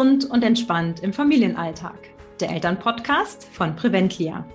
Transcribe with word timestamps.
Gesund 0.00 0.30
und 0.30 0.42
entspannt 0.42 1.00
im 1.00 1.12
Familienalltag. 1.12 1.98
Der 2.40 2.50
Elternpodcast 2.52 3.44
von 3.52 3.76
Preventlia. 3.76 4.46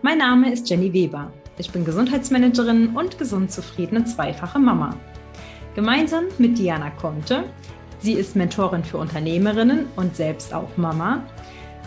Mein 0.00 0.16
Name 0.16 0.50
ist 0.50 0.70
Jenny 0.70 0.90
Weber. 0.94 1.30
Ich 1.58 1.70
bin 1.70 1.84
Gesundheitsmanagerin 1.84 2.96
und 2.96 3.18
gesund 3.18 3.52
zufriedene 3.52 4.06
zweifache 4.06 4.58
Mama. 4.58 4.96
Gemeinsam 5.74 6.24
mit 6.38 6.56
Diana 6.56 6.88
Conte, 6.88 7.44
sie 7.98 8.14
ist 8.14 8.34
Mentorin 8.34 8.82
für 8.82 8.96
Unternehmerinnen 8.96 9.84
und 9.96 10.16
selbst 10.16 10.54
auch 10.54 10.74
Mama, 10.78 11.22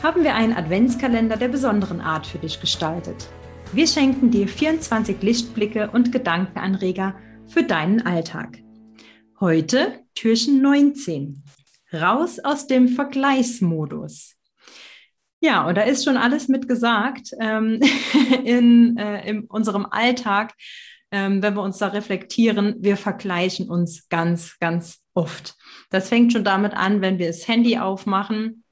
haben 0.04 0.24
wir 0.24 0.36
einen 0.36 0.54
Adventskalender 0.54 1.38
der 1.38 1.48
besonderen 1.48 2.02
Art 2.02 2.28
für 2.28 2.38
dich 2.38 2.62
gestaltet. 2.62 3.30
Wir 3.74 3.88
schenken 3.88 4.30
dir 4.30 4.48
24 4.48 5.24
Lichtblicke 5.24 5.90
und 5.92 6.12
Gedankenanreger 6.12 7.16
für 7.48 7.64
deinen 7.64 8.06
Alltag. 8.06 8.60
Heute 9.40 10.04
Türchen 10.14 10.62
19 10.62 11.42
raus 11.94 12.40
aus 12.40 12.68
dem 12.68 12.88
Vergleichsmodus. 12.88 14.36
Ja, 15.40 15.68
und 15.68 15.76
da 15.76 15.82
ist 15.82 16.06
schon 16.06 16.18
alles 16.18 16.48
mit 16.48 16.68
gesagt 16.68 17.32
ähm, 17.40 17.80
in, 18.44 18.96
äh, 18.98 19.28
in 19.28 19.46
unserem 19.46 19.88
Alltag, 19.90 20.54
ähm, 21.12 21.42
wenn 21.42 21.56
wir 21.56 21.64
uns 21.64 21.80
da 21.80 21.88
reflektieren. 21.88 22.76
Wir 22.80 22.96
vergleichen 22.96 23.70
uns 23.70 24.08
ganz, 24.08 24.60
ganz 24.60 25.04
oft. 25.14 25.56
Das 25.90 26.10
fängt 26.10 26.32
schon 26.32 26.44
damit 26.44 26.74
an, 26.74 27.02
wenn 27.02 27.18
wir 27.18 27.28
das 27.28 27.48
Handy 27.48 27.78
aufmachen 27.80 28.64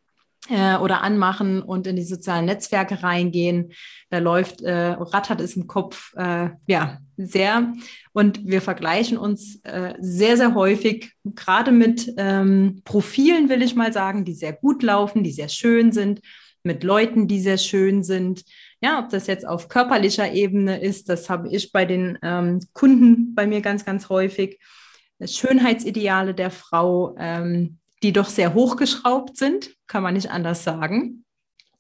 äh, 0.48 0.78
oder 0.78 1.02
anmachen 1.02 1.62
und 1.62 1.88
in 1.88 1.96
die 1.96 2.04
sozialen 2.04 2.46
Netzwerke 2.46 3.02
reingehen. 3.02 3.74
Da 4.10 4.20
läuft, 4.20 4.62
äh, 4.62 4.92
rattert 4.92 5.42
es 5.42 5.56
im 5.56 5.68
Kopf, 5.68 6.14
äh, 6.16 6.50
ja, 6.68 7.00
sehr. 7.18 7.74
Und 8.20 8.46
wir 8.46 8.62
vergleichen 8.62 9.18
uns 9.18 9.62
äh, 9.64 9.94
sehr, 10.02 10.36
sehr 10.36 10.54
häufig, 10.54 11.14
gerade 11.24 11.72
mit 11.72 12.14
ähm, 12.18 12.82
Profilen, 12.84 13.48
will 13.48 13.62
ich 13.62 13.76
mal 13.76 13.94
sagen, 13.94 14.26
die 14.26 14.34
sehr 14.34 14.52
gut 14.52 14.84
laufen, 14.84 15.24
die 15.24 15.32
sehr 15.32 15.48
schön 15.48 15.94
sind, 15.94 16.20
mit 16.62 16.84
Leuten, 16.84 17.30
die 17.30 17.40
sehr 17.40 17.58
schön 17.58 18.04
sind. 18.04 18.44
Ja, 18.82 19.00
ob 19.00 19.08
das 19.08 19.28
jetzt 19.28 19.48
auf 19.48 19.70
körperlicher 19.70 20.34
Ebene 20.34 20.82
ist, 20.82 21.08
das 21.08 21.30
habe 21.30 21.48
ich 21.48 21.72
bei 21.72 21.86
den 21.86 22.18
ähm, 22.22 22.60
Kunden 22.74 23.36
bei 23.36 23.48
mir 23.48 23.62
ganz, 23.62 23.86
ganz 23.86 24.10
häufig. 24.10 24.60
Schönheitsideale 25.24 26.34
der 26.34 26.52
Frau, 26.52 27.16
ähm, 27.18 27.78
die 28.04 28.12
doch 28.12 28.28
sehr 28.28 28.54
hochgeschraubt 28.54 29.38
sind, 29.38 29.70
kann 29.88 30.04
man 30.04 30.16
nicht 30.16 30.30
anders 30.30 30.66
sagen. 30.66 31.24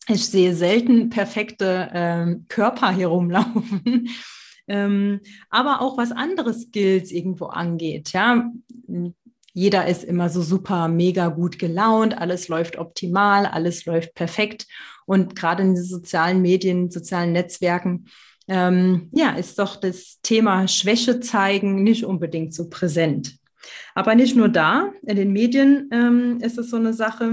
Ich 0.07 0.27
sehe 0.27 0.55
selten 0.55 1.09
perfekte 1.09 1.89
ähm, 1.93 2.45
Körper 2.47 2.91
hier 2.93 3.07
rumlaufen. 3.07 4.07
Ähm, 4.69 5.19
aber 5.49 5.81
auch 5.81 5.97
was 5.97 6.11
andere 6.11 6.53
Skills 6.53 7.11
irgendwo 7.11 7.45
angeht. 7.47 8.13
Ja, 8.13 8.49
jeder 9.53 9.87
ist 9.87 10.03
immer 10.03 10.29
so 10.29 10.41
super 10.41 10.87
mega 10.87 11.27
gut 11.27 11.59
gelaunt, 11.59 12.17
alles 12.17 12.47
läuft 12.47 12.77
optimal, 12.77 13.45
alles 13.45 13.85
läuft 13.85 14.13
perfekt. 14.13 14.67
Und 15.05 15.35
gerade 15.35 15.63
in 15.63 15.75
den 15.75 15.83
sozialen 15.83 16.41
Medien, 16.41 16.91
sozialen 16.91 17.33
Netzwerken, 17.33 18.05
ähm, 18.47 19.09
ja, 19.11 19.31
ist 19.31 19.59
doch 19.59 19.75
das 19.75 20.19
Thema 20.21 20.67
Schwäche 20.67 21.19
zeigen 21.19 21.83
nicht 21.83 22.05
unbedingt 22.05 22.53
so 22.53 22.69
präsent. 22.69 23.37
Aber 23.95 24.15
nicht 24.15 24.35
nur 24.35 24.49
da, 24.49 24.91
in 25.03 25.15
den 25.15 25.33
Medien 25.33 25.89
ähm, 25.91 26.39
ist 26.41 26.57
es 26.57 26.69
so 26.69 26.77
eine 26.77 26.93
Sache, 26.93 27.31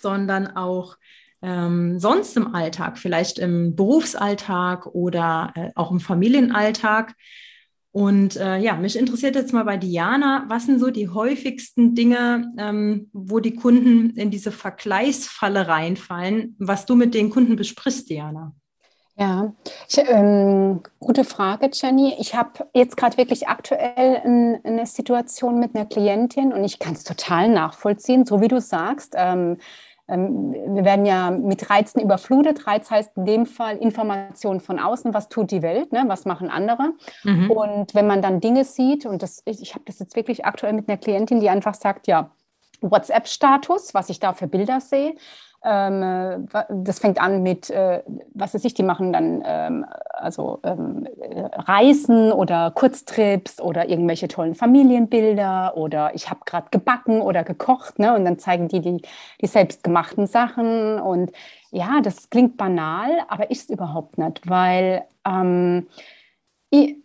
sondern 0.00 0.48
auch 0.48 0.96
ähm, 1.42 1.98
sonst 1.98 2.36
im 2.36 2.54
Alltag, 2.54 2.98
vielleicht 2.98 3.38
im 3.38 3.76
Berufsalltag 3.76 4.86
oder 4.86 5.52
äh, 5.54 5.70
auch 5.74 5.90
im 5.90 6.00
Familienalltag. 6.00 7.14
Und 7.92 8.36
äh, 8.36 8.58
ja, 8.58 8.76
mich 8.76 8.98
interessiert 8.98 9.36
jetzt 9.36 9.54
mal 9.54 9.64
bei 9.64 9.78
Diana, 9.78 10.44
was 10.48 10.66
sind 10.66 10.80
so 10.80 10.90
die 10.90 11.08
häufigsten 11.08 11.94
Dinge, 11.94 12.52
ähm, 12.58 13.08
wo 13.12 13.40
die 13.40 13.54
Kunden 13.54 14.10
in 14.10 14.30
diese 14.30 14.52
Vergleichsfalle 14.52 15.66
reinfallen, 15.66 16.56
was 16.58 16.84
du 16.84 16.94
mit 16.94 17.14
den 17.14 17.30
Kunden 17.30 17.56
besprichst, 17.56 18.10
Diana? 18.10 18.52
Ja, 19.18 19.54
ich, 19.88 19.96
ähm, 19.96 20.82
gute 21.00 21.24
Frage, 21.24 21.70
Jenny. 21.72 22.14
Ich 22.18 22.34
habe 22.34 22.68
jetzt 22.74 22.98
gerade 22.98 23.16
wirklich 23.16 23.48
aktuell 23.48 24.20
ein, 24.22 24.60
eine 24.62 24.84
Situation 24.84 25.58
mit 25.58 25.74
einer 25.74 25.86
Klientin 25.86 26.52
und 26.52 26.64
ich 26.64 26.78
kann 26.78 26.92
es 26.92 27.02
total 27.02 27.48
nachvollziehen, 27.48 28.26
so 28.26 28.42
wie 28.42 28.48
du 28.48 28.60
sagst. 28.60 29.14
Ähm, 29.16 29.56
wir 30.08 30.84
werden 30.84 31.04
ja 31.04 31.30
mit 31.30 31.68
Reizen 31.68 32.00
überflutet. 32.00 32.66
Reiz 32.66 32.90
heißt 32.90 33.16
in 33.16 33.24
dem 33.24 33.46
Fall 33.46 33.76
Information 33.78 34.60
von 34.60 34.78
außen, 34.78 35.12
was 35.14 35.28
tut 35.28 35.50
die 35.50 35.62
Welt, 35.62 35.92
ne? 35.92 36.04
was 36.06 36.24
machen 36.24 36.48
andere. 36.48 36.92
Mhm. 37.24 37.50
Und 37.50 37.94
wenn 37.94 38.06
man 38.06 38.22
dann 38.22 38.40
Dinge 38.40 38.64
sieht, 38.64 39.04
und 39.04 39.22
das, 39.22 39.42
ich, 39.46 39.60
ich 39.60 39.74
habe 39.74 39.84
das 39.84 39.98
jetzt 39.98 40.14
wirklich 40.14 40.44
aktuell 40.44 40.74
mit 40.74 40.88
einer 40.88 40.98
Klientin, 40.98 41.40
die 41.40 41.50
einfach 41.50 41.74
sagt, 41.74 42.06
ja, 42.06 42.30
WhatsApp-Status, 42.82 43.94
was 43.94 44.08
ich 44.08 44.20
da 44.20 44.32
für 44.32 44.46
Bilder 44.46 44.80
sehe, 44.80 45.16
ähm, 45.66 46.48
das 46.70 47.00
fängt 47.00 47.20
an 47.20 47.42
mit, 47.42 47.70
äh, 47.70 48.02
was 48.34 48.54
weiß 48.54 48.64
ich, 48.64 48.74
die 48.74 48.84
machen 48.84 49.12
dann 49.12 49.42
ähm, 49.44 49.84
also 50.12 50.60
ähm, 50.62 51.06
Reisen 51.52 52.32
oder 52.32 52.70
Kurztrips 52.70 53.60
oder 53.60 53.88
irgendwelche 53.88 54.28
tollen 54.28 54.54
Familienbilder 54.54 55.76
oder 55.76 56.14
ich 56.14 56.30
habe 56.30 56.40
gerade 56.46 56.68
gebacken 56.70 57.20
oder 57.20 57.42
gekocht 57.42 57.98
ne? 57.98 58.14
und 58.14 58.24
dann 58.24 58.38
zeigen 58.38 58.68
die, 58.68 58.80
die 58.80 59.02
die 59.40 59.46
selbstgemachten 59.46 60.26
Sachen 60.26 61.00
und 61.00 61.32
ja, 61.70 62.00
das 62.02 62.30
klingt 62.30 62.56
banal, 62.56 63.10
aber 63.28 63.50
ist 63.50 63.70
überhaupt 63.70 64.18
nicht, 64.18 64.48
weil 64.48 65.04
ähm, 65.26 65.88
ich, 66.70 66.96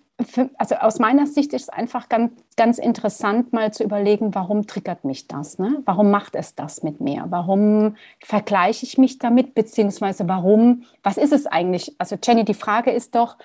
also 0.58 0.76
aus 0.76 1.00
meiner 1.00 1.28
Sicht 1.28 1.54
ist 1.54 1.64
es 1.64 1.70
einfach 1.70 2.10
ganz, 2.10 2.32
ganz 2.58 2.78
interessant, 2.78 3.54
mal 3.54 3.72
zu 3.72 3.84
überlegen, 3.84 4.36
warum 4.36 4.68
triggert 4.68 5.06
mich 5.06 5.28
das? 5.28 5.60
Ne? 5.60 5.82
Warum 5.86 6.12
macht 6.12 6.36
es 6.36 6.56
das 6.56 6.84
mit 6.84 7.02
mir? 7.02 7.26
Warum 7.30 7.96
vergleiche 8.24 8.86
ich 8.86 8.98
mich 8.98 9.20
damit? 9.20 9.54
Beziehungsweise 9.54 10.28
warum, 10.28 10.84
was 11.04 11.18
ist 11.18 11.34
es 11.34 11.46
eigentlich? 11.46 11.96
Also 11.98 12.18
Jenny, 12.22 12.46
die 12.46 12.54
Frage 12.54 12.92
ist 12.92 13.16
doch, 13.16 13.38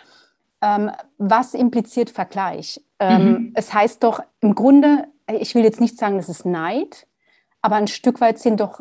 ähm, 0.62 0.90
was 1.18 1.54
impliziert 1.54 2.10
Vergleich? 2.10 2.80
Ähm, 2.98 3.24
mhm. 3.24 3.52
Es 3.54 3.72
heißt 3.74 4.02
doch 4.02 4.20
im 4.40 4.54
Grunde, 4.54 5.06
ich 5.30 5.54
will 5.54 5.64
jetzt 5.64 5.80
nicht 5.80 5.98
sagen, 5.98 6.16
das 6.16 6.28
ist 6.28 6.46
Neid, 6.46 7.06
aber 7.60 7.76
ein 7.76 7.88
Stück 7.88 8.20
weit 8.20 8.38
sind 8.38 8.60
doch 8.60 8.80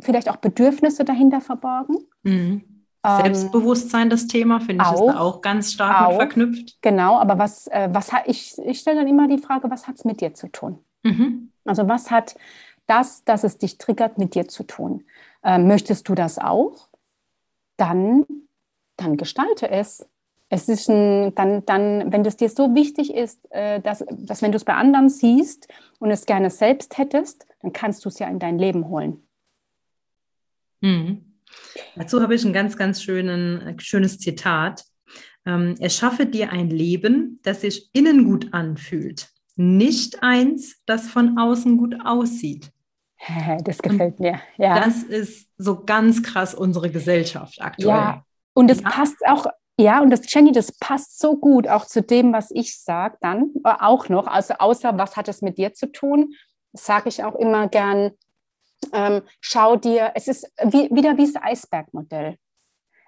vielleicht 0.00 0.28
auch 0.28 0.36
Bedürfnisse 0.36 1.04
dahinter 1.04 1.40
verborgen. 1.40 1.98
Mhm. 2.22 2.77
Ähm, 3.04 3.22
Selbstbewusstsein 3.22 4.10
das 4.10 4.26
Thema, 4.26 4.60
finde 4.60 4.84
ich, 4.84 4.90
auch, 4.90 5.10
ist 5.10 5.16
auch 5.16 5.40
ganz 5.40 5.72
stark 5.72 6.00
auch, 6.00 6.08
mit 6.10 6.16
verknüpft. 6.18 6.78
Genau, 6.82 7.18
aber 7.18 7.38
was, 7.38 7.68
äh, 7.68 7.88
was 7.92 8.12
hat, 8.12 8.24
ich, 8.26 8.58
ich 8.58 8.80
stelle 8.80 8.98
dann 8.98 9.08
immer 9.08 9.28
die 9.28 9.38
Frage, 9.38 9.70
was 9.70 9.86
hat 9.86 9.96
es 9.96 10.04
mit 10.04 10.20
dir 10.20 10.34
zu 10.34 10.48
tun? 10.48 10.78
Mhm. 11.04 11.52
Also 11.64 11.86
was 11.88 12.10
hat 12.10 12.34
das, 12.86 13.24
dass 13.24 13.44
es 13.44 13.58
dich 13.58 13.78
triggert, 13.78 14.18
mit 14.18 14.34
dir 14.34 14.48
zu 14.48 14.64
tun? 14.64 15.04
Äh, 15.44 15.58
möchtest 15.58 16.08
du 16.08 16.14
das 16.14 16.38
auch? 16.38 16.88
Dann, 17.76 18.26
dann 18.96 19.16
gestalte 19.16 19.70
es. 19.70 20.08
Es 20.50 20.68
ist 20.68 20.88
ein, 20.88 21.34
dann, 21.34 21.64
dann, 21.66 22.10
wenn 22.10 22.24
es 22.24 22.36
dir 22.36 22.48
so 22.48 22.74
wichtig 22.74 23.14
ist, 23.14 23.52
äh, 23.52 23.80
dass, 23.80 24.04
dass 24.10 24.42
wenn 24.42 24.50
du 24.50 24.56
es 24.56 24.64
bei 24.64 24.74
anderen 24.74 25.10
siehst 25.10 25.68
und 26.00 26.10
es 26.10 26.26
gerne 26.26 26.50
selbst 26.50 26.98
hättest, 26.98 27.46
dann 27.60 27.72
kannst 27.72 28.04
du 28.04 28.08
es 28.08 28.18
ja 28.18 28.28
in 28.28 28.38
dein 28.38 28.58
Leben 28.58 28.88
holen. 28.88 29.22
Mhm. 30.80 31.27
Dazu 31.96 32.22
habe 32.22 32.34
ich 32.34 32.44
ein 32.44 32.52
ganz, 32.52 32.76
ganz 32.76 33.02
schönen, 33.02 33.60
äh, 33.60 33.74
schönes 33.78 34.18
Zitat. 34.18 34.84
Ähm, 35.46 35.76
erschaffe 35.80 36.26
dir 36.26 36.52
ein 36.52 36.70
Leben, 36.70 37.40
das 37.42 37.62
sich 37.62 37.90
innen 37.92 38.24
gut 38.24 38.52
anfühlt, 38.52 39.28
nicht 39.56 40.22
eins, 40.22 40.76
das 40.86 41.08
von 41.08 41.38
außen 41.38 41.76
gut 41.76 41.96
aussieht. 42.04 42.70
Das 43.64 43.78
gefällt 43.78 44.20
mir. 44.20 44.40
Ja. 44.56 44.84
Das 44.84 45.02
ist 45.02 45.48
so 45.56 45.84
ganz 45.84 46.22
krass 46.22 46.54
unsere 46.54 46.90
Gesellschaft 46.90 47.60
aktuell. 47.60 47.88
Ja, 47.88 48.24
und 48.54 48.70
es 48.70 48.80
ja. 48.80 48.90
passt 48.90 49.16
auch, 49.26 49.46
ja, 49.78 50.00
und 50.00 50.10
das 50.10 50.32
Jenny, 50.32 50.52
das 50.52 50.72
passt 50.72 51.18
so 51.18 51.36
gut 51.36 51.68
auch 51.68 51.86
zu 51.86 52.02
dem, 52.02 52.32
was 52.32 52.50
ich 52.50 52.78
sage 52.78 53.16
dann 53.20 53.52
äh, 53.64 53.74
auch 53.80 54.08
noch. 54.08 54.26
Also 54.26 54.54
außer 54.58 54.96
was 54.98 55.16
hat 55.16 55.28
es 55.28 55.42
mit 55.42 55.58
dir 55.58 55.74
zu 55.74 55.90
tun, 55.90 56.34
sage 56.72 57.08
ich 57.08 57.24
auch 57.24 57.34
immer 57.34 57.68
gern, 57.68 58.12
ähm, 58.92 59.22
schau 59.40 59.76
dir, 59.76 60.12
es 60.14 60.28
ist 60.28 60.50
wie, 60.64 60.90
wieder 60.94 61.16
wie 61.16 61.30
das 61.30 61.42
Eisbergmodell. 61.42 62.36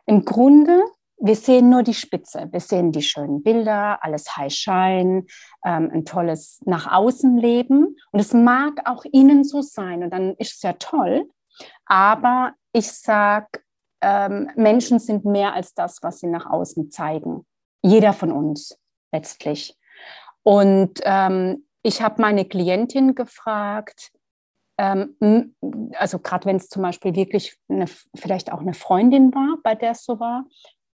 Im 0.07 0.25
Grunde, 0.25 0.83
wir 1.19 1.37
sehen 1.37 1.69
nur 1.69 1.83
die 1.83 1.95
Spitze, 1.95 2.49
wir 2.51 2.61
sehen 2.61 2.93
die 2.93 3.03
schönen 3.03 3.43
Bilder, 3.43 4.03
alles 4.03 4.37
High 4.37 4.53
Shine, 4.53 5.27
ähm, 5.65 5.91
ein 5.93 6.05
tolles 6.05 6.61
nach 6.65 6.91
außen 6.91 7.37
Leben. 7.37 7.97
Und 8.11 8.21
es 8.21 8.33
mag 8.33 8.81
auch 8.87 9.05
innen 9.05 9.45
so 9.45 9.63
sein 9.63 10.03
und 10.03 10.11
dann 10.11 10.35
ist 10.37 10.57
es 10.57 10.63
ja 10.63 10.73
toll. 10.75 11.29
Aber 11.85 12.55
ich 12.73 12.91
sage, 12.91 13.61
ähm, 14.01 14.51
Menschen 14.57 14.99
sind 14.99 15.25
mehr 15.25 15.53
als 15.55 15.75
das, 15.75 16.03
was 16.03 16.21
sie 16.21 16.27
nach 16.27 16.47
außen 16.47 16.91
zeigen. 16.91 17.47
Jeder 17.83 18.13
von 18.13 18.33
uns 18.33 18.79
letztlich. 19.13 19.77
Und 20.43 21.01
ähm, 21.05 21.67
ich 21.83 22.03
habe 22.03 22.21
meine 22.21 22.45
Klientin 22.45 23.15
gefragt, 23.15 24.11
ähm, 24.81 25.55
also 25.99 26.19
gerade 26.19 26.47
wenn 26.47 26.57
es 26.57 26.71
zum 26.71 26.83
Beispiel 26.83 27.15
wirklich 27.15 27.59
eine, 27.69 27.85
vielleicht 28.17 28.51
auch 28.51 28.61
eine 28.61 28.73
Freundin 28.73 29.35
war, 29.35 29.59
bei 29.63 29.75
der 29.75 29.91
es 29.91 30.05
so 30.05 30.19
war, 30.19 30.47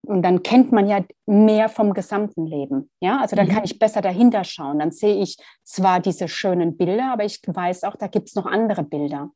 und 0.06 0.22
dann 0.22 0.44
kennt 0.44 0.72
man 0.74 0.88
ja 0.88 1.02
mehr 1.26 1.70
vom 1.70 1.94
gesamten 1.94 2.46
Leben. 2.46 2.90
Ja, 3.00 3.20
also 3.22 3.36
dann 3.36 3.48
mhm. 3.48 3.52
kann 3.52 3.64
ich 3.64 3.80
besser 3.80 4.02
dahinter 4.02 4.44
schauen. 4.44 4.80
Dann 4.80 4.92
sehe 4.92 5.22
ich 5.22 5.38
zwar 5.64 6.02
diese 6.02 6.28
schönen 6.28 6.76
Bilder, 6.76 7.14
aber 7.14 7.24
ich 7.24 7.40
weiß 7.46 7.86
auch, 7.86 7.96
da 7.96 8.08
gibt 8.08 8.28
es 8.28 8.36
noch 8.36 8.46
andere 8.46 8.84
Bilder. 8.84 9.32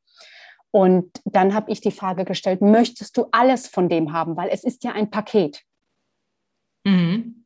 Und 0.72 1.22
dann 1.24 1.54
habe 1.54 1.72
ich 1.72 1.80
die 1.80 1.92
Frage 1.92 2.26
gestellt, 2.26 2.62
möchtest 2.62 3.18
du 3.18 3.28
alles 3.32 3.68
von 3.68 3.88
dem 3.88 4.12
haben? 4.12 4.36
Weil 4.36 4.50
es 4.50 4.66
ist 4.66 4.84
ja 4.84 4.92
ein 4.92 5.10
Paket. 5.10 5.62
Mhm. 6.86 7.46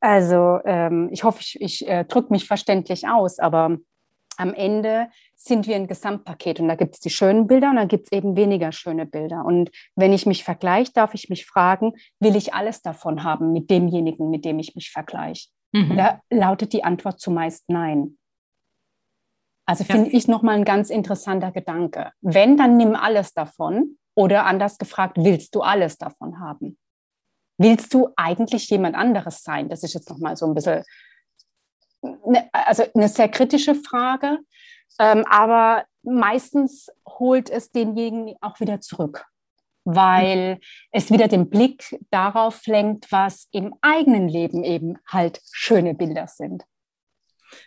Also 0.00 0.58
ähm, 0.64 1.08
ich 1.12 1.22
hoffe, 1.22 1.38
ich, 1.40 1.60
ich 1.60 1.88
äh, 1.88 2.04
drücke 2.04 2.32
mich 2.32 2.46
verständlich 2.46 3.08
aus, 3.08 3.38
aber 3.38 3.78
am 4.36 4.54
Ende 4.54 5.08
sind 5.34 5.66
wir 5.66 5.76
ein 5.76 5.86
Gesamtpaket 5.86 6.60
und 6.60 6.68
da 6.68 6.74
gibt 6.74 6.94
es 6.94 7.00
die 7.00 7.10
schönen 7.10 7.46
Bilder 7.46 7.70
und 7.70 7.76
dann 7.76 7.88
gibt 7.88 8.06
es 8.06 8.12
eben 8.12 8.36
weniger 8.36 8.72
schöne 8.72 9.06
Bilder. 9.06 9.44
Und 9.44 9.70
wenn 9.94 10.12
ich 10.12 10.26
mich 10.26 10.44
vergleiche, 10.44 10.92
darf 10.92 11.14
ich 11.14 11.28
mich 11.28 11.46
fragen, 11.46 11.92
will 12.20 12.36
ich 12.36 12.54
alles 12.54 12.82
davon 12.82 13.22
haben 13.22 13.52
mit 13.52 13.70
demjenigen, 13.70 14.30
mit 14.30 14.44
dem 14.44 14.58
ich 14.58 14.74
mich 14.74 14.90
vergleiche? 14.90 15.48
Mhm. 15.72 15.96
Da 15.96 16.20
lautet 16.30 16.72
die 16.72 16.84
Antwort 16.84 17.20
zumeist 17.20 17.64
nein. 17.68 18.18
Also 19.66 19.84
finde 19.84 20.10
ja. 20.10 20.16
ich 20.16 20.28
nochmal 20.28 20.56
ein 20.56 20.64
ganz 20.64 20.90
interessanter 20.90 21.50
Gedanke. 21.50 22.12
Wenn, 22.20 22.56
dann 22.56 22.76
nimm 22.76 22.94
alles 22.94 23.34
davon 23.34 23.98
oder 24.14 24.46
anders 24.46 24.78
gefragt, 24.78 25.16
willst 25.18 25.54
du 25.54 25.62
alles 25.62 25.98
davon 25.98 26.38
haben? 26.38 26.78
Willst 27.58 27.92
du 27.92 28.10
eigentlich 28.16 28.68
jemand 28.70 28.94
anderes 28.94 29.42
sein? 29.42 29.68
Das 29.68 29.82
ist 29.82 29.94
jetzt 29.94 30.08
nochmal 30.08 30.36
so 30.36 30.46
ein 30.46 30.54
bisschen 30.54 30.84
also 32.52 32.84
eine 32.94 33.08
sehr 33.08 33.28
kritische 33.28 33.74
Frage, 33.74 34.38
ähm, 34.98 35.24
aber 35.28 35.84
meistens 36.02 36.88
holt 37.06 37.50
es 37.50 37.70
denjenigen 37.70 38.34
auch 38.40 38.60
wieder 38.60 38.80
zurück, 38.80 39.24
weil 39.84 40.58
es 40.90 41.10
wieder 41.10 41.28
den 41.28 41.50
Blick 41.50 41.98
darauf 42.10 42.66
lenkt, 42.66 43.10
was 43.12 43.48
im 43.52 43.74
eigenen 43.80 44.28
Leben 44.28 44.64
eben 44.64 44.98
halt 45.06 45.40
schöne 45.52 45.94
Bilder 45.94 46.28
sind. 46.28 46.64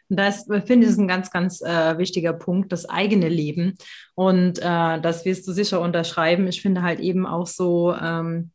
Das 0.09 0.45
finde 0.65 0.86
ich 0.86 0.91
ist 0.91 0.97
ein 0.97 1.07
ganz, 1.07 1.31
ganz 1.31 1.62
äh, 1.62 1.97
wichtiger 1.97 2.33
Punkt, 2.33 2.71
das 2.71 2.88
eigene 2.89 3.30
Leben. 3.30 3.77
Und 4.15 4.59
äh, 4.59 5.00
das 5.01 5.25
wirst 5.25 5.47
du 5.47 5.53
sicher 5.53 5.81
unterschreiben. 5.81 6.47
Ich 6.47 6.62
finde 6.62 6.81
halt 6.81 7.00
eben 7.00 7.25
auch 7.25 7.47
so, 7.47 7.94
ähm, 7.95 8.51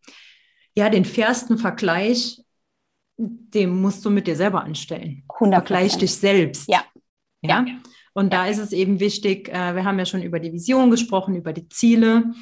ja, 0.76 0.90
den 0.90 1.04
fairsten 1.04 1.58
Vergleich 1.58 2.42
den 3.16 3.80
musst 3.80 4.04
du 4.04 4.10
mit 4.10 4.26
dir 4.26 4.36
selber 4.36 4.62
anstellen. 4.64 5.22
100%. 5.28 5.50
Vergleich 5.50 5.96
dich 5.96 6.14
selbst. 6.14 6.68
Ja. 6.68 6.84
ja. 7.42 7.64
Und 8.12 8.32
ja. 8.32 8.44
da 8.44 8.46
ist 8.46 8.58
es 8.58 8.72
eben 8.72 9.00
wichtig, 9.00 9.48
äh, 9.48 9.74
wir 9.74 9.84
haben 9.84 9.98
ja 9.98 10.06
schon 10.06 10.22
über 10.22 10.40
die 10.40 10.52
Vision 10.52 10.90
gesprochen, 10.90 11.36
über 11.36 11.52
die 11.52 11.68
Ziele. 11.68 12.32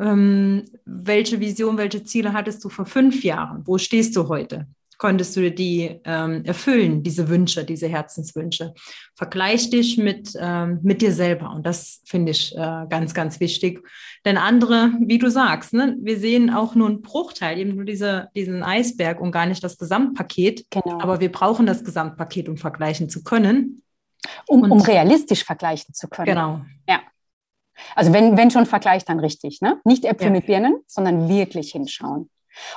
Ähm, 0.00 0.64
welche 0.84 1.40
Vision, 1.40 1.78
welche 1.78 2.04
Ziele 2.04 2.32
hattest 2.32 2.64
du 2.64 2.68
vor 2.68 2.86
fünf 2.86 3.24
Jahren? 3.24 3.66
Wo 3.66 3.78
stehst 3.78 4.14
du 4.16 4.28
heute? 4.28 4.66
Konntest 4.98 5.36
du 5.36 5.50
die 5.50 6.00
ähm, 6.04 6.44
erfüllen, 6.44 7.02
diese 7.02 7.28
Wünsche, 7.28 7.64
diese 7.64 7.88
Herzenswünsche. 7.88 8.74
Vergleich 9.14 9.70
dich 9.70 9.98
mit, 9.98 10.32
ähm, 10.40 10.80
mit 10.82 11.02
dir 11.02 11.12
selber. 11.12 11.50
Und 11.50 11.66
das 11.66 12.02
finde 12.06 12.32
ich 12.32 12.56
äh, 12.56 12.86
ganz, 12.88 13.14
ganz 13.14 13.40
wichtig. 13.40 13.86
Denn 14.24 14.38
andere, 14.38 14.92
wie 15.00 15.18
du 15.18 15.30
sagst, 15.30 15.72
ne, 15.72 15.96
wir 16.00 16.18
sehen 16.18 16.50
auch 16.50 16.74
nur 16.74 16.88
einen 16.88 17.02
Bruchteil, 17.02 17.58
eben 17.58 17.74
nur 17.74 17.84
diese, 17.84 18.28
diesen 18.34 18.62
Eisberg 18.62 19.20
und 19.20 19.32
gar 19.32 19.46
nicht 19.46 19.62
das 19.62 19.78
Gesamtpaket. 19.78 20.66
Genau. 20.70 21.00
Aber 21.00 21.20
wir 21.20 21.30
brauchen 21.30 21.66
das 21.66 21.84
Gesamtpaket, 21.84 22.48
um 22.48 22.56
vergleichen 22.56 23.08
zu 23.08 23.22
können. 23.22 23.82
Um, 24.48 24.70
um 24.70 24.80
realistisch 24.80 25.44
vergleichen 25.44 25.94
zu 25.94 26.08
können. 26.08 26.26
Genau. 26.26 26.60
Ja. 26.88 27.00
Also 27.94 28.12
wenn, 28.12 28.36
wenn 28.36 28.50
schon 28.50 28.66
Vergleich, 28.66 29.04
dann 29.04 29.20
richtig. 29.20 29.60
Ne? 29.60 29.80
Nicht 29.84 30.04
Äpfel 30.04 30.28
ja. 30.28 30.32
mit 30.32 30.46
Birnen, 30.46 30.80
sondern 30.86 31.28
wirklich 31.28 31.72
hinschauen. 31.72 32.30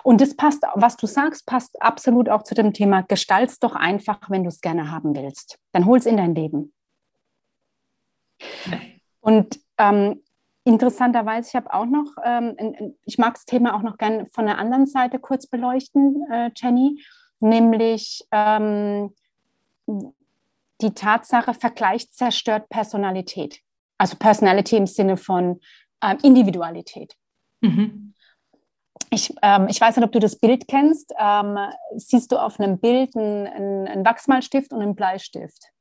Und 0.04 0.22
das 0.22 0.36
passt, 0.36 0.64
was 0.76 0.98
du 0.98 1.08
sagst, 1.08 1.46
passt 1.46 1.82
absolut 1.82 2.30
auch 2.30 2.44
zu 2.44 2.56
dem 2.56 2.74
Thema, 2.74 3.02
gestalt's 3.04 3.60
doch 3.60 3.76
einfach, 3.76 4.20
wenn 4.30 4.44
du 4.44 4.50
es 4.50 4.62
gerne 4.62 4.92
haben 4.92 5.16
willst. 5.16 5.58
Dann 5.72 5.86
hol 5.86 5.98
es 5.98 6.06
in 6.06 6.18
dein 6.18 6.36
Leben. 6.36 6.74
Und 9.22 9.60
ähm, 9.78 10.24
interessanterweise, 10.64 11.50
ich 11.50 11.56
habe 11.56 11.74
auch 11.74 11.86
noch, 11.86 12.16
ähm, 12.24 12.96
ich 13.06 13.18
mag 13.18 13.34
das 13.34 13.46
Thema 13.46 13.76
auch 13.76 13.82
noch 13.82 13.98
gerne 13.98 14.28
von 14.28 14.46
der 14.46 14.58
anderen 14.58 14.86
Seite 14.86 15.20
kurz 15.20 15.48
beleuchten, 15.48 16.26
äh, 16.32 16.52
Jenny, 16.56 17.02
nämlich 17.40 18.26
ähm, 18.32 19.14
die 20.82 20.94
Tatsache, 20.94 21.54
Vergleich 21.54 22.12
zerstört 22.12 22.70
Personalität. 22.70 23.62
Also 23.98 24.16
Personality 24.18 24.78
im 24.78 24.88
Sinne 24.88 25.18
von 25.18 25.60
äh, 26.02 26.16
Individualität. 26.24 27.16
Mhm. 27.62 28.09
Ich, 29.10 29.34
ähm, 29.42 29.68
ich 29.70 29.82
weiß 29.82 29.96
nicht, 29.96 30.06
ob 30.06 30.12
du 30.12 30.20
das 30.20 30.38
Bild 30.38 30.68
kennst. 30.68 31.14
Ähm, 31.18 31.58
siehst 31.96 32.32
du 32.32 32.38
auf 32.38 32.60
einem 32.60 32.80
Bild 32.80 33.16
einen, 33.16 33.88
einen 33.88 34.06
Wachsmalstift 34.06 34.72
und 34.72 34.82
einen 34.82 34.96
Bleistift? 34.96 35.72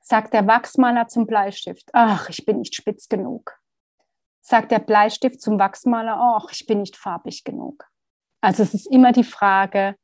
Sagt 0.00 0.34
der 0.34 0.46
Wachsmaler 0.46 1.08
zum 1.08 1.26
Bleistift, 1.26 1.88
ach, 1.92 2.28
ich 2.28 2.44
bin 2.44 2.58
nicht 2.58 2.74
spitz 2.74 3.08
genug. 3.08 3.58
Sagt 4.40 4.70
der 4.70 4.78
Bleistift 4.78 5.40
zum 5.40 5.58
Wachsmaler, 5.58 6.16
ach, 6.18 6.50
ich 6.52 6.66
bin 6.66 6.80
nicht 6.80 6.96
farbig 6.96 7.44
genug. 7.44 7.88
Also 8.40 8.62
es 8.62 8.74
ist 8.74 8.86
immer 8.86 9.12
die 9.12 9.24
Frage, 9.24 9.96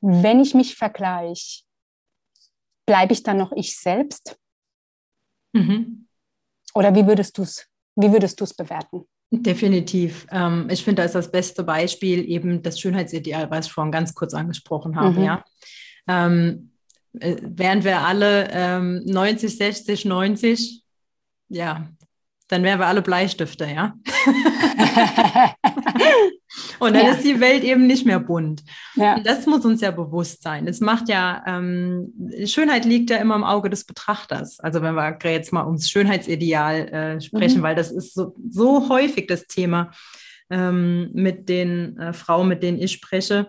wenn 0.00 0.40
ich 0.40 0.54
mich 0.54 0.76
vergleiche, 0.76 1.64
bleibe 2.86 3.12
ich 3.12 3.22
dann 3.22 3.36
noch 3.36 3.52
ich 3.52 3.78
selbst? 3.78 4.38
Mhm. 5.52 6.08
Oder 6.74 6.94
wie 6.94 7.06
würdest 7.06 7.36
du 7.36 7.42
es 7.42 7.68
wie 8.00 8.12
würdest 8.12 8.38
du 8.38 8.44
es 8.44 8.54
bewerten? 8.54 9.08
Definitiv. 9.30 10.26
Ähm, 10.30 10.68
ich 10.70 10.82
finde, 10.82 11.02
da 11.02 11.06
ist 11.06 11.14
das 11.14 11.30
beste 11.30 11.62
Beispiel 11.62 12.28
eben 12.28 12.62
das 12.62 12.80
Schönheitsideal, 12.80 13.50
was 13.50 13.66
ich 13.66 13.72
vorhin 13.72 13.92
ganz 13.92 14.14
kurz 14.14 14.32
angesprochen 14.32 14.96
habe. 14.96 15.18
Mhm. 15.18 15.24
Ja? 15.24 15.44
Ähm, 16.06 16.70
äh, 17.20 17.36
während 17.42 17.84
wir 17.84 18.00
alle 18.00 18.48
ähm, 18.50 19.02
90, 19.04 19.56
60, 19.56 20.04
90, 20.06 20.82
ja, 21.48 21.88
dann 22.48 22.62
wären 22.62 22.80
wir 22.80 22.86
alle 22.86 23.02
Bleistifte, 23.02 23.66
ja. 23.66 23.94
Und 26.78 26.94
dann 26.94 27.06
ja. 27.06 27.12
ist 27.12 27.24
die 27.24 27.40
Welt 27.40 27.64
eben 27.64 27.86
nicht 27.86 28.06
mehr 28.06 28.20
bunt. 28.20 28.62
Ja. 28.94 29.16
Und 29.16 29.26
das 29.26 29.46
muss 29.46 29.64
uns 29.64 29.80
ja 29.80 29.90
bewusst 29.90 30.42
sein. 30.42 30.66
Es 30.66 30.80
macht 30.80 31.08
ja, 31.08 31.42
ähm, 31.46 32.12
Schönheit 32.46 32.84
liegt 32.84 33.10
ja 33.10 33.16
immer 33.16 33.36
im 33.36 33.44
Auge 33.44 33.70
des 33.70 33.84
Betrachters. 33.84 34.60
Also 34.60 34.82
wenn 34.82 34.94
wir 34.94 35.18
jetzt 35.24 35.52
mal 35.52 35.66
ums 35.66 35.90
Schönheitsideal 35.90 36.88
äh, 36.88 37.20
sprechen, 37.20 37.58
mhm. 37.58 37.62
weil 37.62 37.74
das 37.74 37.90
ist 37.90 38.14
so, 38.14 38.34
so 38.48 38.88
häufig 38.88 39.26
das 39.26 39.46
Thema 39.46 39.90
ähm, 40.50 41.10
mit 41.12 41.48
den 41.48 41.98
äh, 41.98 42.12
Frauen, 42.12 42.48
mit 42.48 42.62
denen 42.62 42.80
ich 42.80 42.92
spreche, 42.92 43.48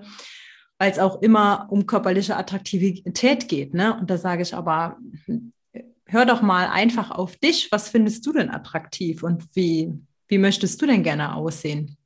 weil 0.77 0.91
es 0.91 0.99
auch 0.99 1.21
immer 1.21 1.67
um 1.69 1.85
körperliche 1.85 2.37
Attraktivität 2.37 3.47
geht. 3.47 3.73
Ne? 3.73 3.97
Und 3.99 4.09
da 4.09 4.17
sage 4.17 4.41
ich 4.41 4.55
aber, 4.55 4.97
hör 6.07 6.25
doch 6.25 6.41
mal 6.41 6.67
einfach 6.67 7.11
auf 7.11 7.35
dich. 7.37 7.71
Was 7.71 7.89
findest 7.89 8.25
du 8.25 8.33
denn 8.33 8.49
attraktiv 8.49 9.23
und 9.23 9.43
wie, 9.55 9.91
wie 10.27 10.37
möchtest 10.37 10.81
du 10.81 10.85
denn 10.85 11.03
gerne 11.03 11.35
aussehen? 11.35 11.97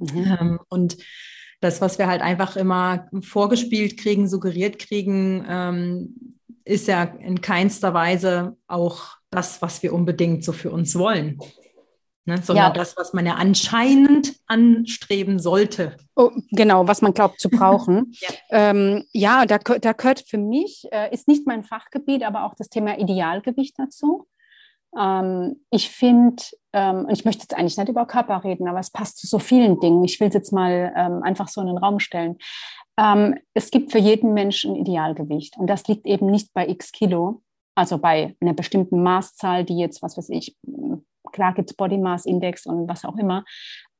Mhm. 0.00 0.36
Ähm, 0.40 0.60
und 0.68 0.96
das, 1.60 1.80
was 1.80 1.98
wir 1.98 2.06
halt 2.06 2.22
einfach 2.22 2.56
immer 2.56 3.08
vorgespielt 3.22 3.98
kriegen, 3.98 4.28
suggeriert 4.28 4.78
kriegen, 4.78 5.44
ähm, 5.48 6.36
ist 6.64 6.88
ja 6.88 7.02
in 7.02 7.40
keinster 7.40 7.94
Weise 7.94 8.56
auch 8.66 9.16
das, 9.30 9.62
was 9.62 9.82
wir 9.82 9.92
unbedingt 9.92 10.44
so 10.44 10.52
für 10.52 10.70
uns 10.70 10.96
wollen. 10.96 11.38
Ne? 12.26 12.40
Sondern 12.42 12.66
ja. 12.66 12.70
das, 12.70 12.96
was 12.96 13.12
man 13.12 13.26
ja 13.26 13.34
anscheinend 13.34 14.36
anstreben 14.46 15.38
sollte. 15.38 15.96
Oh, 16.16 16.30
genau, 16.50 16.86
was 16.86 17.02
man 17.02 17.14
glaubt 17.14 17.40
zu 17.40 17.48
brauchen. 17.50 18.12
ja. 18.20 18.30
Ähm, 18.50 19.04
ja, 19.12 19.46
da, 19.46 19.58
da 19.58 19.92
gehört 19.92 20.24
für 20.26 20.38
mich, 20.38 20.86
äh, 20.92 21.12
ist 21.12 21.28
nicht 21.28 21.46
mein 21.46 21.64
Fachgebiet, 21.64 22.22
aber 22.22 22.44
auch 22.44 22.54
das 22.54 22.68
Thema 22.68 22.98
Idealgewicht 22.98 23.78
dazu. 23.78 24.26
Ähm, 24.98 25.64
ich 25.70 25.90
finde, 25.90 26.42
ähm, 26.72 27.04
und 27.06 27.10
ich 27.10 27.24
möchte 27.24 27.42
jetzt 27.42 27.56
eigentlich 27.56 27.76
nicht 27.76 27.88
über 27.88 28.06
Körper 28.06 28.42
reden, 28.44 28.68
aber 28.68 28.80
es 28.80 28.90
passt 28.90 29.18
zu 29.18 29.26
so 29.26 29.38
vielen 29.38 29.80
Dingen. 29.80 30.04
Ich 30.04 30.20
will 30.20 30.28
es 30.28 30.34
jetzt 30.34 30.52
mal 30.52 30.92
ähm, 30.96 31.22
einfach 31.22 31.48
so 31.48 31.60
in 31.60 31.68
den 31.68 31.78
Raum 31.78 32.00
stellen. 32.00 32.38
Ähm, 32.98 33.38
es 33.54 33.70
gibt 33.70 33.92
für 33.92 33.98
jeden 33.98 34.34
Menschen 34.34 34.72
ein 34.72 34.80
Idealgewicht 34.80 35.56
und 35.58 35.68
das 35.68 35.86
liegt 35.86 36.06
eben 36.06 36.26
nicht 36.26 36.52
bei 36.52 36.68
x 36.68 36.92
Kilo, 36.92 37.42
also 37.74 37.98
bei 37.98 38.36
einer 38.40 38.52
bestimmten 38.52 39.02
Maßzahl, 39.02 39.64
die 39.64 39.78
jetzt, 39.78 40.02
was 40.02 40.16
weiß 40.16 40.28
ich, 40.30 40.56
klar 41.32 41.54
gibt 41.54 41.70
es 41.70 41.76
Body 41.76 41.98
Mass 41.98 42.26
Index 42.26 42.66
und 42.66 42.88
was 42.88 43.04
auch 43.04 43.16
immer. 43.16 43.44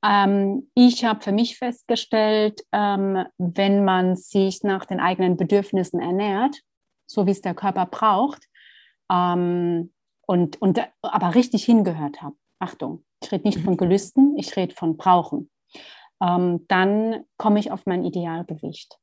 Ähm, 0.04 0.70
ich 0.74 1.04
habe 1.04 1.22
für 1.22 1.32
mich 1.32 1.58
festgestellt, 1.58 2.62
ähm, 2.72 3.24
wenn 3.38 3.84
man 3.84 4.16
sich 4.16 4.62
nach 4.62 4.86
den 4.86 5.00
eigenen 5.00 5.36
Bedürfnissen 5.36 6.00
ernährt, 6.00 6.56
so 7.06 7.26
wie 7.26 7.32
es 7.32 7.42
der 7.42 7.54
Körper 7.54 7.86
braucht, 7.86 8.46
ähm, 9.10 9.92
und, 10.30 10.62
und 10.62 10.78
aber 11.02 11.34
richtig 11.34 11.64
hingehört 11.64 12.22
habe, 12.22 12.36
Achtung, 12.60 13.02
ich 13.20 13.32
rede 13.32 13.48
nicht 13.48 13.58
von 13.58 13.76
Gelüsten, 13.76 14.38
ich 14.38 14.54
rede 14.56 14.76
von 14.76 14.96
Brauchen, 14.96 15.50
ähm, 16.22 16.66
dann 16.68 17.24
komme 17.36 17.58
ich 17.58 17.72
auf 17.72 17.84
mein 17.84 18.04
Idealgewicht. 18.04 18.96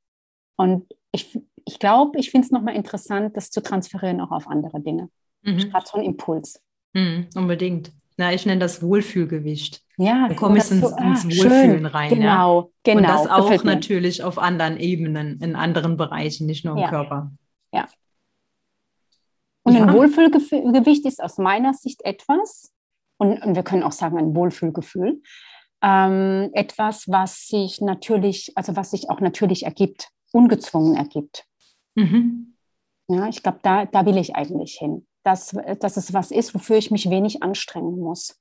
Und 0.56 0.86
ich, 1.12 1.38
ich 1.66 1.80
glaube, 1.80 2.18
ich 2.18 2.32
finde 2.32 2.46
es 2.46 2.52
nochmal 2.52 2.78
interessant, 2.78 3.36
das 3.36 3.50
zu 3.50 3.62
transferieren 3.62 4.22
auch 4.22 4.32
auf 4.32 4.48
andere 4.48 4.80
Dinge. 4.80 5.10
Mhm. 5.42 5.70
Gerade 5.70 5.86
so 5.86 5.98
ein 5.98 6.06
Impuls. 6.06 6.64
Mhm, 6.94 7.28
unbedingt. 7.36 7.92
Na, 8.16 8.32
ich 8.32 8.46
nenne 8.46 8.62
das 8.62 8.82
Wohlfühlgewicht. 8.82 9.84
Ja, 9.98 10.30
da 10.30 10.34
komme 10.34 10.60
ich 10.60 10.72
ins, 10.72 10.80
so, 10.80 10.96
ins 10.96 11.26
ah, 11.26 11.28
Wohlfühlen 11.28 11.72
schön. 11.72 11.86
rein. 11.88 12.10
Genau, 12.10 12.62
ja? 12.62 12.94
genau. 12.94 13.00
Und 13.00 13.04
das 13.04 13.28
auch 13.28 13.64
natürlich 13.66 14.24
auf 14.24 14.38
anderen 14.38 14.78
Ebenen, 14.78 15.42
in 15.42 15.58
anderen 15.58 15.98
Bereichen, 15.98 16.46
nicht 16.46 16.64
nur 16.64 16.76
im 16.76 16.84
ja. 16.84 16.90
Körper. 16.90 17.34
Ja. 17.74 17.86
Und 19.68 19.76
ja. 19.76 19.84
ein 19.84 19.94
Wohlfühlgewicht 19.94 21.06
ist 21.06 21.22
aus 21.22 21.38
meiner 21.38 21.74
Sicht 21.74 22.02
etwas, 22.06 22.74
und, 23.18 23.44
und 23.44 23.54
wir 23.54 23.64
können 23.64 23.84
auch 23.84 23.92
sagen 23.92 24.18
ein 24.18 24.34
Wohlfühlgefühl, 24.34 25.22
ähm, 25.82 26.52
etwas, 26.54 27.10
was 27.10 27.48
sich 27.48 27.82
natürlich, 27.82 28.54
also 28.56 28.78
was 28.78 28.92
sich 28.92 29.10
auch 29.10 29.20
natürlich 29.20 29.64
ergibt, 29.64 30.08
ungezwungen 30.32 30.96
ergibt. 30.96 31.46
Mhm. 31.96 32.56
Ja, 33.10 33.28
ich 33.28 33.44
glaube, 33.44 33.60
da, 33.62 33.86
da 33.86 34.06
will 34.06 34.16
ich 34.16 34.38
eigentlich 34.38 34.78
hin, 34.78 35.06
dass, 35.24 35.54
dass 35.82 35.98
es 35.98 36.14
was 36.14 36.32
ist, 36.32 36.56
wofür 36.56 36.78
ich 36.78 36.90
mich 36.90 37.10
wenig 37.10 37.44
anstrengen 37.44 38.00
muss. 38.00 38.40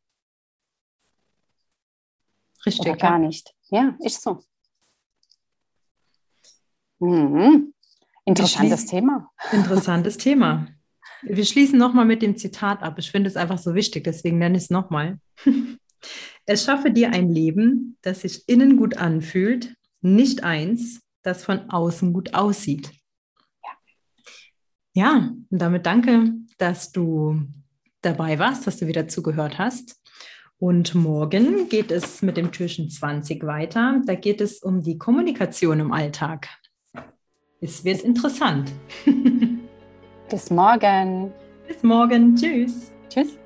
Richtig. 2.65 2.87
Oder 2.87 2.97
gar 2.97 3.19
nicht. 3.19 3.53
Ja, 3.71 3.97
ist 3.99 4.23
so. 4.23 4.45
Mhm. 7.01 7.75
Interessantes 8.25 8.87
Thema. 8.87 9.33
Interessantes 9.51 10.19
Thema. 10.19 10.69
Wir 11.23 11.45
schließen 11.45 11.79
nochmal 11.79 12.05
mit 12.05 12.23
dem 12.23 12.37
Zitat 12.37 12.83
ab. 12.83 12.99
Ich 12.99 13.11
finde 13.11 13.29
es 13.29 13.37
einfach 13.37 13.59
so 13.59 13.75
wichtig, 13.75 14.05
deswegen 14.05 14.39
nenne 14.39 14.57
ich 14.57 14.65
es 14.65 14.71
nochmal. 14.71 15.19
Es 16.49 16.65
schaffe 16.65 16.93
dir 16.93 17.11
ein 17.11 17.29
Leben, 17.29 17.97
das 18.03 18.21
sich 18.21 18.49
innen 18.49 18.77
gut 18.77 18.97
anfühlt, 18.99 19.75
nicht 20.01 20.45
eins, 20.45 21.01
das 21.23 21.45
von 21.45 21.71
außen 21.71 22.13
gut 22.13 22.35
aussieht. 22.35 22.93
Ja, 23.65 23.71
ja 24.95 25.33
und 25.51 25.59
damit 25.59 25.87
danke, 25.87 26.35
dass 26.59 26.93
du 26.93 27.43
dabei 28.01 28.39
warst, 28.39 28.67
dass 28.67 28.77
du 28.77 28.87
wieder 28.87 29.09
zugehört 29.09 29.59
hast. 29.59 30.01
Und 30.59 30.95
morgen 30.95 31.69
geht 31.69 31.91
es 31.91 32.23
mit 32.23 32.37
dem 32.37 32.53
Türchen 32.53 32.89
20 32.89 33.45
weiter. 33.45 34.01
Da 34.07 34.15
geht 34.15 34.41
es 34.41 34.63
um 34.63 34.83
die 34.83 34.97
Kommunikation 34.97 35.81
im 35.81 35.93
Alltag. 35.93 36.49
Es 37.61 37.85
wird 37.85 38.03
interessant. 38.03 38.71
Bis 40.29 40.51
morgen. 40.51 41.33
Bis 41.69 41.83
morgen. 41.85 42.35
Tschüss. 42.35 42.93
Tschüss. 43.09 43.39